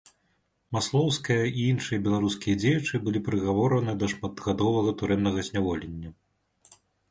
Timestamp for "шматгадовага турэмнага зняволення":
4.15-6.09